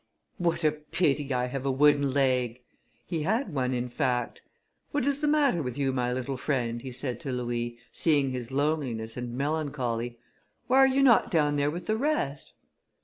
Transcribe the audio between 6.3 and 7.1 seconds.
friend," he